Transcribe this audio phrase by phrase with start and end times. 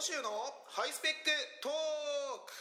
[0.00, 0.32] 野州の
[0.64, 1.28] ハイスペック
[1.60, 1.72] トー
[2.48, 2.52] ク。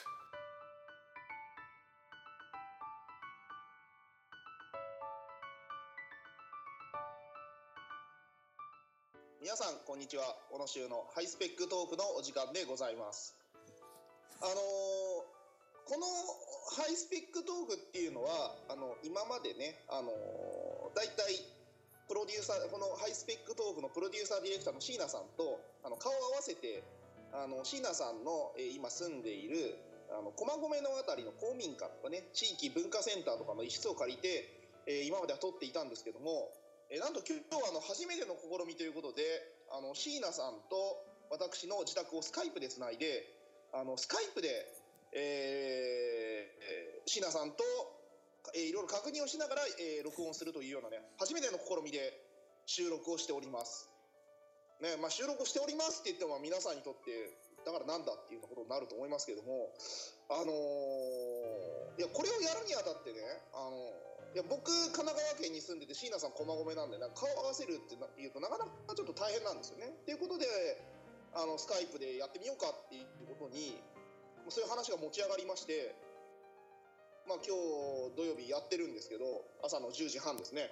[9.39, 10.35] 皆さんこんにちは。
[10.51, 13.39] 小野州のハイスペックトークのお時間でございます。
[14.41, 14.55] あのー
[15.87, 16.05] この
[16.75, 21.39] ハイスペックトークっていうのはあの今までねあのー、だいたい
[22.09, 26.83] プロデューサーこのハイスペックトークのプロデューサーディレクターの椎名さんとあの顔を合わせて
[27.33, 29.77] あの椎名さんの、えー今住んでいる
[30.09, 34.49] あの駒込の辺りの公民館とかね地域文化センターとかの一室を借りて、
[34.87, 36.49] えー今までは撮っていたんですけども、
[36.89, 39.21] えーなんと今日はあの初めての試みということで
[39.69, 43.29] あの椎名さんと私の自宅をスカイプでつないで
[43.73, 44.49] あのスカイプで、
[45.13, 47.63] えーえ椎名さんと、
[48.55, 52.17] えーいろいろ確認をしながら、えー録音するというようなね初めての試みで
[52.65, 53.89] 収録をしております。
[54.79, 59.75] ねまあ、収録しておりますって言っても皆さんにとってだからなんだっていうことになると思いますけども
[60.31, 63.19] あのーいやこれをやるにあたってね
[63.51, 63.75] あの
[64.31, 69.91] いや僕神奈川県に住んでて椎名さん駒込なんでなんか顔合わせるってな言うとなかなかちょっと大変なんですよね。
[69.91, 70.47] っていうことで
[71.35, 73.83] あのスカイプでやってみようかっていうことに
[74.47, 75.91] そういう話が持ち上がりまして、
[77.27, 80.71] まあ、今日土曜日やってるんですけど朝の10時半ですね。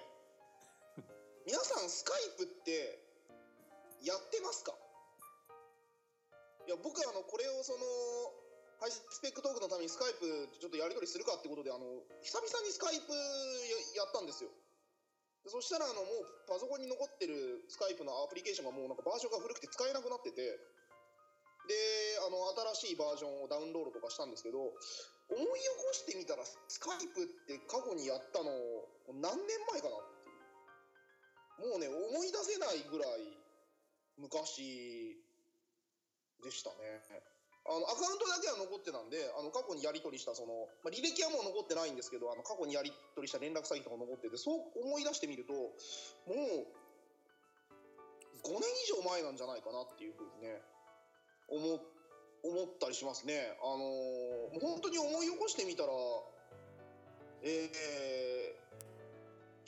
[1.44, 3.04] 皆さんスカイプって
[4.04, 4.74] やってますか？
[6.66, 7.80] いや僕はあのこれをその
[8.78, 11.82] ハイスペックトークのためにスカイプちょっとやり取りするかってことであの
[12.22, 13.10] 久々にスカイプ
[13.96, 14.50] ややったんですよ。
[15.42, 20.58] でそしたらあのもうパソコンに残ってるスカイプのアプリケーションがもうなんかバージョンが古くて使えなくなっててで
[22.22, 22.38] あの
[22.76, 28.50] 新しいバージョンをダウンロードとかしたんですけど思い起こしてみたらスカイプって過去にやったの
[29.18, 30.38] 何年前かなってい
[31.66, 31.70] う。
[31.70, 33.26] もうね思い出せないぐらい
[34.18, 35.16] 昔
[36.42, 36.76] でしたね
[37.68, 45.68] あのアカウントだけは残ってたんであの過去にやり取りしたその、まあ、履歴はもう残ってないんですけどあの過去にやり取りした連絡先とか残っててそう思い出してみるとも
[46.32, 46.64] う
[48.40, 50.62] 5年以上前なんじゃないかなっていうふうにね
[51.48, 51.80] 思
[52.38, 53.50] 思ったりしますね。
[53.60, 55.92] あのーもう本当に思い起こしてみたら
[57.42, 58.68] えー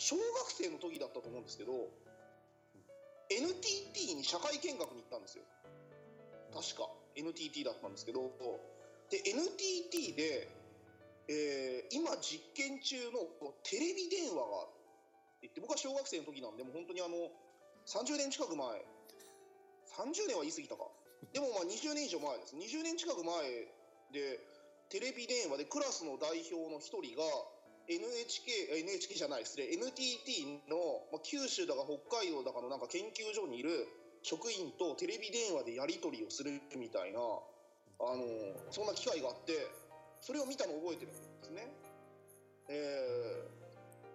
[0.00, 1.90] 小学生の時だったと思うんですけど
[3.30, 5.44] NTT に社会見学に行ったんですよ。
[6.52, 8.30] 確か NTT だったんですけど
[9.10, 10.48] で NTT で、
[11.28, 13.26] えー今実験中の
[13.62, 17.30] テレビ電話があるって言って僕は小学生の時なんでもう本当にあの
[17.86, 18.66] 30年近く前。
[19.90, 20.86] 30年は言い過ぎたか。
[21.32, 22.54] でもまあ20年以上前です。
[22.54, 23.66] 20年近く前
[24.14, 24.38] で
[24.90, 27.22] テレビ電話でクラスの代表の一人が
[27.90, 33.88] NHK NHK じゃない失礼 NTT の、まあ、九州だか北海道だかのなんか研究所にいる
[34.22, 38.22] 職員とテレビ電話でやり取りをするみたいなあの
[38.70, 39.58] そんな機会があって
[40.20, 41.66] それを見たのを覚えてるんですね。
[42.68, 43.48] え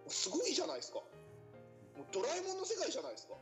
[0.08, 1.00] ー、すごいじゃないですか。
[1.98, 3.34] もうドラえもんの世界じゃないですか。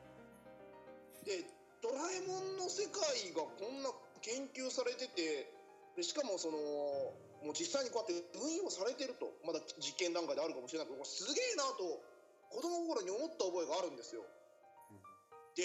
[1.26, 1.44] で
[1.84, 3.04] ドラえもんの世界
[3.36, 3.92] がこんな
[4.22, 5.52] 研究されてて
[5.96, 6.58] でしかもその
[7.44, 12.00] もう実際にこうやって運用されてるとまだ実験段階であるかもしれないけどすげえなと
[12.50, 14.24] 子供の頃に思った覚えがあるんですよ。
[15.56, 15.64] で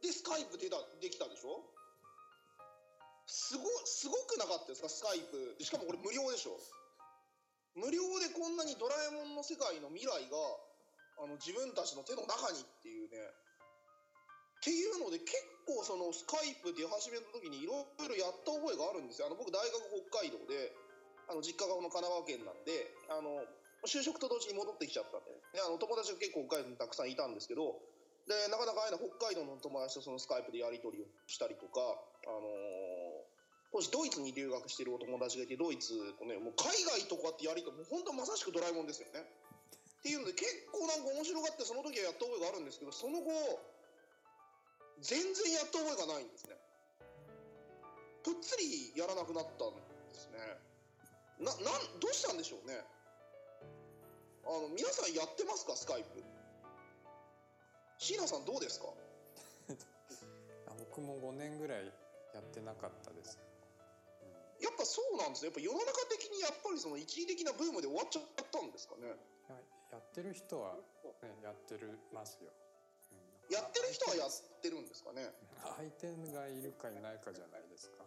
[0.00, 1.60] でスカイプ出たできたでしょ？
[3.26, 4.88] すごすごくなかったですか？
[4.88, 5.64] スカイプで。
[5.64, 6.56] しかもこれ無料でしょ？
[7.76, 10.36] 無料でこんなにドラえもんの世界の未来が
[11.22, 13.18] あの自分たちの手の中にっていうね
[14.60, 19.72] っていうので結構そのスカイプ出始めた時にいろいろやった覚えがあるんですよあの僕大学
[20.12, 20.76] 北海道で
[21.32, 23.40] あの実家がこの神奈川県なんであの
[23.88, 27.80] 就職と同時に戻ってきちゃったんで、ね、あの友達が結構北海道にたくさんいたんですけど
[28.28, 31.80] でなかなか会えな北海道の友達とそのスカイプでやり取りをしたりとか、
[32.28, 33.00] あのー
[33.70, 39.22] 当時ドイツに留学してるお友達がいてドイツとねもう海外とかってやりとりもう本当まさしくドラえもんですよね。
[39.22, 43.30] っていうので結構なんか面白がってその時はやった覚えがあるんですけどその後
[45.00, 46.56] 全然やった覚えがないんですね。
[48.22, 49.80] ぷっつりやらなくなったんで
[50.12, 50.38] すね。
[51.40, 52.84] ななんどうしたんでしょうね。
[54.44, 55.76] あの皆さんやってますか？
[55.76, 56.22] スカイプ。
[57.98, 58.86] 椎名さんどうですか？
[60.68, 61.86] あ僕も5年ぐらい
[62.34, 63.38] やってなかったです。
[64.60, 65.46] やっぱそうなんですね。
[65.48, 69.16] やっぱ世の中的にやっぱりその一時的なブームで終わっちゃったんですかね。
[69.90, 70.82] やってる人は、ね、
[71.42, 72.52] やってるますよ。
[73.50, 74.30] うんやってる人はやっ
[74.62, 75.26] てるんですかね。
[75.58, 78.06] 相手がいるかいないかじゃないですか。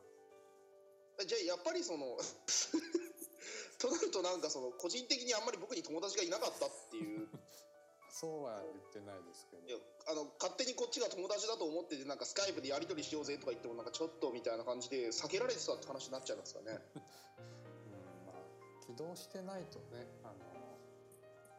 [1.27, 2.17] じゃあやっぱりその
[3.77, 7.27] となるとなんかその個人的にあんまり僕に友達がいなかったっていう。
[8.13, 9.67] そうは言ってないですけど。
[9.67, 16.81] いやあの勝手にこっちが友達だと思っててなんかスカイプでやり取りしようぜとか言ってもなんかちょっとみたいな感じで避けられてたって話になっちゃいますからね。
[16.95, 20.77] うんまあ起動してないとねあの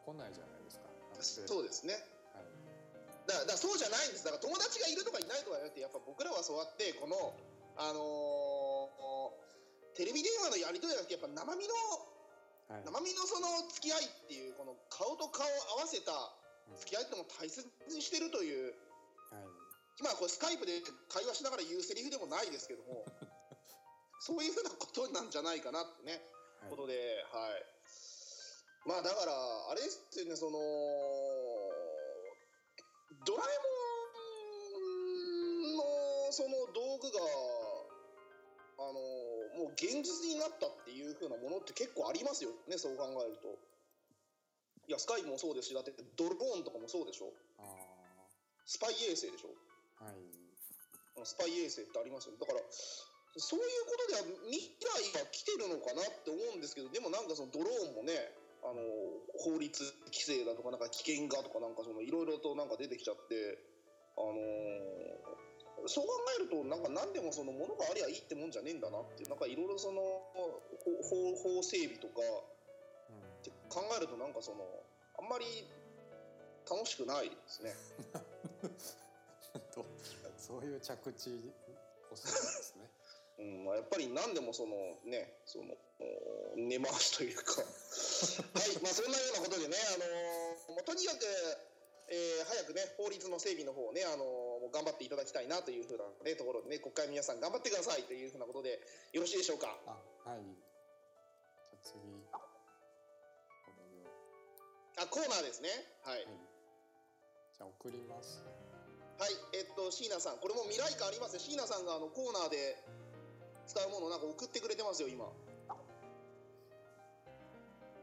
[0.06, 0.78] 来ないじゃないです
[1.42, 1.46] か。
[1.48, 1.94] そうですね。
[1.94, 2.13] はい
[3.26, 4.24] だからそうじゃないんです。
[4.24, 7.32] だから友達がいるとかいないとかじゃなくてやっぱ僕らはそうやってこの
[7.76, 9.44] あのー
[9.94, 11.74] テレビ電話のやり取りじゃなくてやっぱ生身の
[12.68, 12.84] はい。
[12.84, 16.12] 生身のその付き合いっていうこの顔と顔を合わせた
[16.80, 17.62] 付き合いってのも大切
[17.92, 18.74] にしてるという
[19.30, 19.46] はい。
[20.00, 23.04] 今これスカイプで会話しながら言うセリフでもないですけども
[24.18, 26.20] そういうふうなことなんじゃないかなってね
[26.60, 26.70] はい。
[26.70, 27.66] ことで、はい。
[28.84, 30.58] まあだから、あれですよね、その、
[33.24, 33.72] ドラえも
[35.72, 35.82] んの
[36.32, 37.20] その道具が、
[38.78, 38.94] あの、
[39.64, 43.58] もう現実になったっていう風なものって結構ありますよね、そう考えると。
[44.88, 47.32] いや、スカイもそうですし、だってドローンとかもそうでしょ。
[47.58, 47.64] あ
[48.66, 49.48] スパイ衛星でしょ。
[50.04, 50.44] はい
[51.22, 52.58] スパイ衛星ってありますよだから
[53.38, 54.74] そういうことでは未
[55.14, 58.14] 来が来てるのかなって思うんですけどでもなんかそのドローンもね
[58.64, 58.80] あの
[59.36, 59.68] 法律
[60.08, 63.58] 規制だとかなんか危険がとかなんかそのいろいろとなんか出てきちゃって
[64.16, 65.34] あのー
[65.86, 70.00] そう考えるとなんか何でもそのものがありゃいいってもんじゃねえんだなっていうなんかいろいろその
[71.04, 74.64] 法法整備とかって考えるとなんかその
[75.18, 75.44] あんまり
[76.64, 77.74] 楽しくないですね。
[80.36, 81.52] そういう着地
[82.10, 82.90] をするんですね
[83.38, 87.62] うんまあ、やっぱり何でもそのねそのお根回しというか。
[87.62, 91.24] はいまあそんなようなことでねあのーもうとにかく、
[92.08, 98.80] えー早くね法律の整備の方をねあのーもう頑張っていただきたいなというふうな、ね、ところでね国会の皆さん頑張ってくださいというふうなことで
[99.12, 99.76] よろしいでしょうか？
[99.86, 99.98] あ
[100.30, 100.40] はい。
[101.82, 101.98] 次。
[104.96, 105.68] あコーナーですね。
[106.02, 106.22] はい。
[106.22, 106.38] をはい。
[107.58, 108.38] じゃあ送ります。
[109.18, 110.38] はいえっと椎名さん。
[110.38, 111.40] これも未来感ありますね。
[111.40, 112.78] 椎名さんがあのコーナーで
[113.66, 115.24] 使うものをなんか送ってくれてますよ今。
[115.24, 115.32] は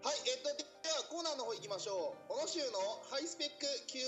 [0.09, 2.27] いえっとでではコーナーの方行きましょう。
[2.27, 2.81] この週の
[3.13, 4.01] ハイスペック Q&A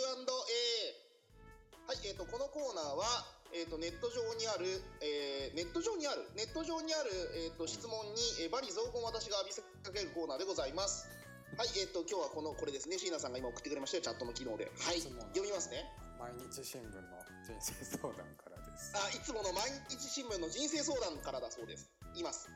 [1.85, 3.05] はいえっとこのコーナーは
[3.53, 4.65] えっとネット上にある、
[5.05, 7.13] えーネット上にあるネット上にある、
[7.45, 11.05] えっと質問に、えー、バリ雑言私が浴びせかけるコーナーでございます。
[11.53, 12.97] はいえっと今日はこのこれですね。
[12.97, 14.65] 椎名さんが今送ってくれましたよチャットの機能で。
[14.65, 15.85] はい読みますね。
[16.17, 18.91] 毎日新聞の人生相談からです。
[18.97, 21.93] あいつもの毎日新聞の人生相談からだそうです。
[22.15, 22.49] います。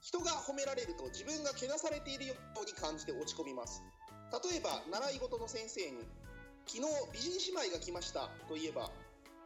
[0.00, 3.82] 人が褒められると自分がけなされているように感じて落ち込みます。
[4.30, 6.06] 例えば習い事の先生に
[6.68, 8.90] 「昨日美人姉妹が来ました」と言えば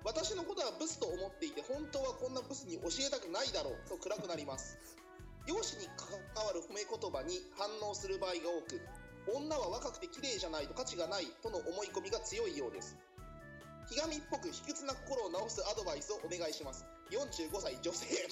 [0.04, 4.76] 私のことはブスと思っていて本当はこんなブスに教えたくないだろうと暗くなります。
[5.46, 8.80] 容姿に関わる褒め言葉に反応する場合が多く
[9.34, 12.96] 女は若くて綺麗じゃないと価値がないとの思い込みが強いようです。
[13.88, 16.84] ひがみっぽく卑屈な心を直すアドバイスをお願いします。
[17.11, 18.06] 45歳女性。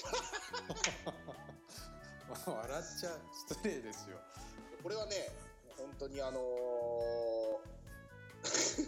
[2.31, 3.19] 笑っちゃ
[3.49, 4.17] 失礼ですよ。
[4.81, 5.29] これはね
[5.77, 6.41] 本当にあのー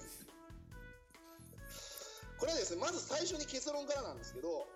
[2.39, 4.67] これはですねまず最初に結論からなんですけど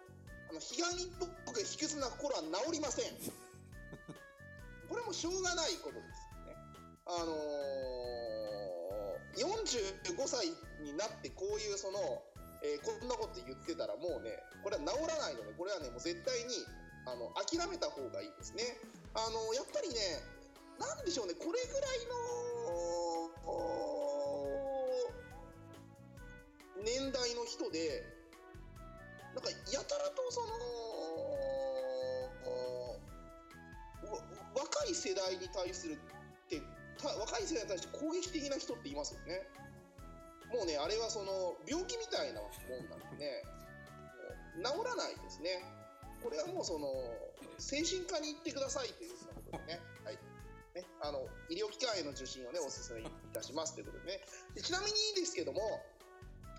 [0.49, 1.07] あのひがみっ
[1.45, 3.13] ぽく卑屈な心は治りません。
[4.87, 6.07] これはもうしょうがないことです
[6.45, 6.55] ね。
[7.05, 7.37] あのー、
[9.37, 10.47] 45歳
[10.81, 11.99] になってこういうその、
[12.63, 16.65] えーこんなこと言ってたらもうねこれは治らないのでこれはねもう絶対に
[17.05, 18.75] あの諦めた方がいいですね。
[19.13, 19.95] あのやっぱりね
[20.79, 21.33] なんでしょうね。
[21.33, 22.17] これぐらいの
[26.83, 28.03] 年代の人で
[29.33, 30.47] なんかやたらとその
[34.55, 35.99] 若い世代に対する
[37.03, 39.45] 若い世代に対して攻撃的な人っていますよね。
[40.53, 43.43] もうねあれはその病気みたいなもんなんでね。
[44.63, 45.61] もう治らないですね。
[46.23, 46.87] これはもうその
[47.57, 50.17] 精神科に行ってくださいというようなことでね、はい。
[50.73, 54.21] ね、あの医療機関への受診をねお勧めいたしますということでね。
[54.55, 55.61] でちなみにですけども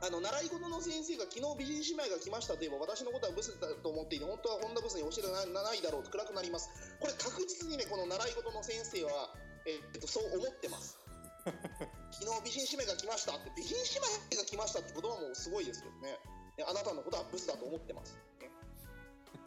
[0.01, 6.71] あの習い事の先生が昨日美人姉妹が来ましたといえば私のことはブスだと思っていて本当はこんなブスに教えてないないだろうと暗くなります。
[7.03, 9.35] これ確実にねこの習い事の先生は、
[9.69, 10.97] えっと、そう思ってます。
[11.45, 13.37] 昨日美人姉妹が来ました。
[13.37, 16.19] って美人姉妹が来ましたってことはもうすごいですけどね。
[16.57, 18.51] ねあなたのことはブスだと思ってます、ね、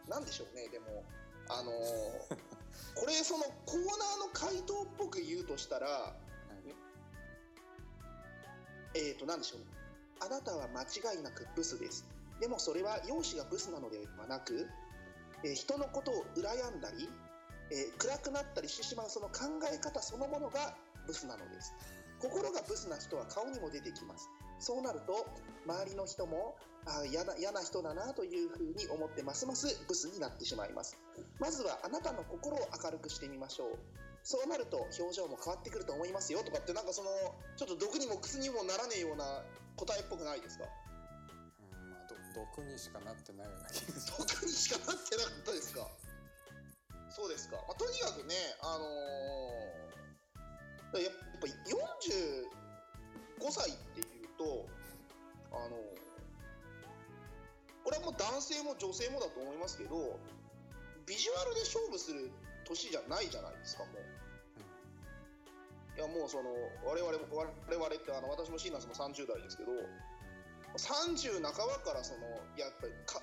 [0.07, 1.03] なんでしょうねでも。
[1.49, 2.37] あのー
[2.95, 6.15] これそのコーナーの回答っぽく言うとしたらは
[6.63, 6.75] い。
[8.93, 9.61] えーとなんでしょう
[10.19, 12.05] あなたは間違いなくブスです。
[12.39, 14.67] でもそれは容姿がブスなのではなく、
[15.43, 17.09] えー人のことを羨んだり、
[17.71, 20.75] えー暗くなったりしてしまうその考え方そのものが
[21.07, 21.73] ブスなのです。
[22.19, 24.29] 心がブスな人は顔にも出てきます。
[24.59, 25.25] そうなると
[25.65, 30.97] 周りの人もあ嫌な嫌な人だなというふうに思ってますますブスになってしまいます。
[31.39, 33.79] まずはあなたの心を明るくしてみましょう。
[34.23, 36.43] そうなると表情も変わってくると思いますよ。
[36.43, 37.09] とかってなんかその
[37.57, 39.41] ちょっと毒にも靴にもならねえような
[39.77, 40.65] 答えっぽくないですか？
[40.65, 42.13] うんまあど
[42.45, 44.11] 毒にしかなってないような気がす。
[44.11, 45.87] る毒にしかなってなかったですか？
[47.11, 48.91] そうですか、まあ、とにかくねあのー
[50.99, 51.55] やっぱ45
[53.49, 54.67] 歳っていうと
[55.51, 55.77] あの
[57.83, 60.19] これはもう男性も女性もだと思いますけど
[61.07, 62.29] ビジュアルで勝負する
[62.67, 63.99] 年じゃないじゃないですかもう。
[65.97, 66.49] いやもうその
[66.87, 69.73] 我々も我々ってあの私もシーナスも30代ですけど
[70.79, 72.21] 30半ばからその
[72.55, 73.21] やっぱりか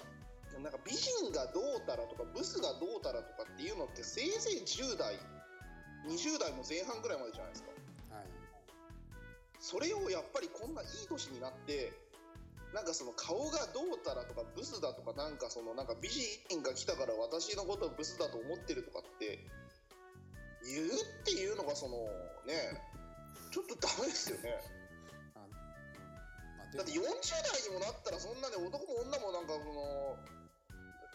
[0.63, 5.15] なんか美人がどうたらとかブスがどうたらとかっていうのってせいぜい10代
[6.07, 7.71] 20代も前半ぐらいまでじゃないですか。
[8.15, 8.27] はい。
[9.61, 11.93] それをやっぱりこんないい年になって
[12.73, 19.39] なんかその顔がどうたらとかブスだとかなんかそのなんか美人が来たから私のことをブスだと思ってるとかって
[20.65, 21.97] 言うっていうのがその
[22.47, 22.77] ね
[23.51, 24.61] ちょっとダメですよね。
[26.77, 27.09] だって40代
[27.65, 30.17] にもなったらそんなね男も女もなんかその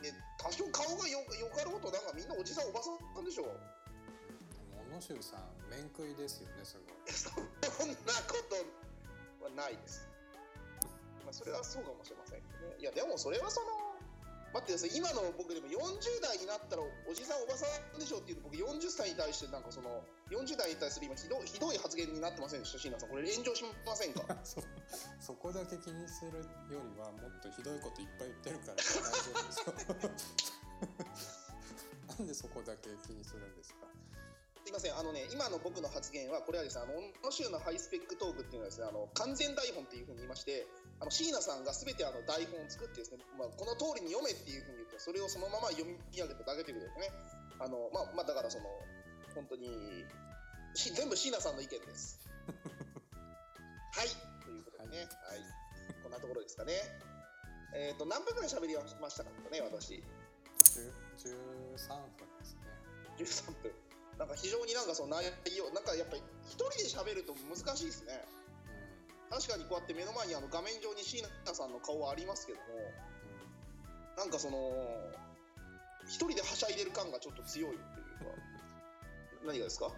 [0.03, 7.95] ね多少顔がよよかろうとなんかみんなおじさんおばさんでしょ小野修さん面食いですよねすごいそんな
[8.27, 8.83] こと
[9.43, 10.07] はないです。
[11.23, 12.75] まあ、それはそうかもしれませんけどね。
[12.79, 13.92] いや、でもそれはその、
[14.53, 23.09] 待ってください、今の僕でも40代になったらおじさん、おばさんでしょっていうと僕40歳に対してなんかその、40代に対する今ひどいひどい発言になってませんでした、椎名さん。
[23.09, 24.21] これ炎上しませんか？
[24.45, 24.61] そ
[25.19, 28.99] そこだけ気にするよりはもっとひどいこといっぱい言ってるから大丈
[29.33, 30.53] 夫ですよ。
[32.19, 33.87] なんでそこだけ気にするんですか？
[34.73, 40.65] ません、あのね、今の僕の発言は、これはですね、あの、小野州のハイスペックトークっていうのはですね、あの、完全台本っていうふうに言いまして、
[40.99, 47.13] あの、椎名さんがすべてあの台本を作ってですね、まあ、この通りに読めっていうふうに言って、それをそのまま読み上げただけということですね。
[47.61, 48.65] あの、まあ、まあ、だからその、
[49.37, 49.69] 本当に、
[50.73, 52.17] し全部椎名さんの意見です。
[53.93, 54.09] はい、
[54.41, 55.45] ということでね、はい、
[56.01, 56.73] こんなところですかね。
[57.75, 60.03] えっ、と、何分ぐらい喋りましたかね、私。
[60.57, 61.87] 10 13
[62.17, 62.73] 分ですね
[63.17, 63.82] 13分。
[64.19, 65.25] なんか非常になんかその内
[65.57, 68.23] 容、なんかやっぱり一人で喋ると難しいですね。
[69.29, 74.69] 確かにこうやって目の前にあの画面上に椎名さんの顔はありますけども、うん、うんなんかその、
[76.05, 78.29] 一人ではしゃいでる感がちょっと強いっていうか、
[79.45, 79.89] 何がですか？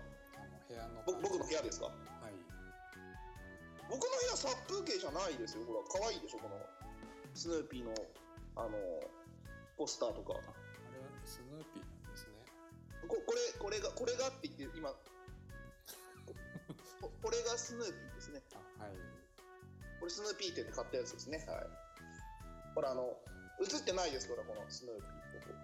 [0.69, 1.87] 部屋のぼ僕の部屋ですか？
[1.87, 2.33] はい
[3.89, 5.65] 僕の部屋殺風景じゃないですよ。
[5.67, 6.57] ほら、可愛いでしょ、この
[7.35, 7.93] スヌーピーの、
[8.55, 8.71] あの、
[9.77, 10.39] ポスターとか。
[14.15, 14.89] れが、って言って、今、
[17.01, 18.41] ここれがスヌーピーですね。
[18.79, 18.93] あはい
[19.99, 21.43] これスヌーピー店で買ったやつですね。
[21.47, 21.65] はい。
[22.75, 23.15] ほら、あの、
[23.63, 25.05] 映ってないですから、このスヌーピー
[25.41, 25.55] ここ。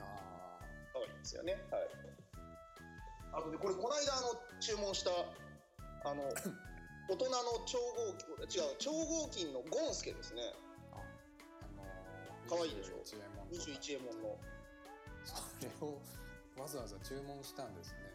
[0.00, 0.58] あ
[0.92, 1.52] 可愛いですよね。
[1.70, 1.88] はい。
[3.34, 5.10] あとね、これ、この間、あの、注文した、
[6.08, 6.24] あの、
[7.06, 8.14] 大人の超合
[8.48, 10.42] 金、違う、超合金のゴンスケですね。
[10.42, 11.02] ーあ
[11.62, 14.38] あのー、可愛いでしょ？21円もんとか21円もんの。
[15.24, 16.00] それを
[16.56, 18.14] わざわざ注文したんですね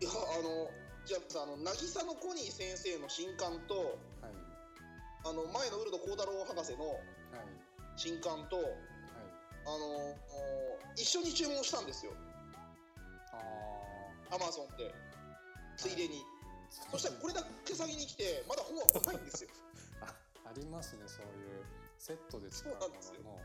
[0.00, 0.70] いや、あの、
[1.06, 4.34] じゃあさ、あの、渚のコニー先生の新刊と、はい
[5.24, 7.62] あの、前のウルド幸太郎博士のはい
[7.94, 8.66] 新刊と、はい
[9.66, 10.16] あの、
[10.96, 12.12] 一緒に注文したんですよ。
[13.30, 14.94] あアマゾンで。
[15.76, 16.22] ついでに。
[16.88, 19.50] あそしたらこれだけ先に来て、まだ本は来ないんですよ。
[20.02, 20.14] あ
[20.46, 21.64] ありますねそういう
[21.98, 23.38] セットで使うもそうなんですよのの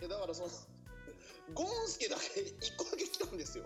[0.00, 0.48] いやだからその、
[1.54, 3.64] ゴンスケだけ1個だけ来たんですよ。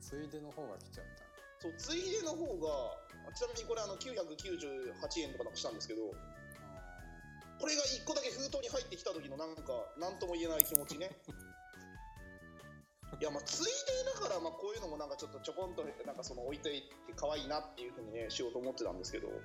[0.00, 1.28] ついでの方が来ちゃった
[1.60, 2.96] そう、ついでの方が、
[3.28, 9.62] あちなみにこれあの998円とかなんかしたんですけど、あこれが1個だけ封筒に入ってきた時のなんか、
[9.98, 11.10] なんとも言えない気持ちね。
[13.20, 19.38] いやまあついでだからまあこういうのもなんかちょっとちょこんとなんかその置いといて可愛いなっていうふうにねしようと思ってたんですけど、うんー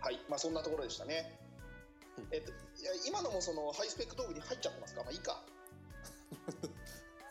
[0.00, 1.38] はいまあそんなところでしたね。
[2.32, 5.02] えっといや今のもそのハイスペックトークに入っちゃってますか？
[5.02, 5.32] まあいいか。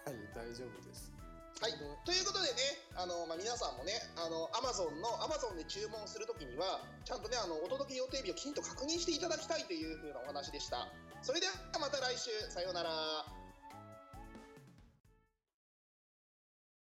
[0.05, 1.11] はい大丈夫です
[1.59, 1.73] はい
[2.05, 10.87] ということでね、あのまあ、皆さんもね、あの Amazon の Amazon で注文するときには、ちゃんとね、あのお届け予定日をきちんと確認していただきたいというふうなお話でした。
[11.23, 12.89] それではまた来週、さようなら。